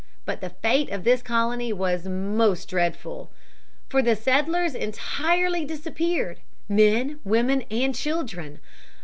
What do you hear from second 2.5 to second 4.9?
dreadful. For the settlers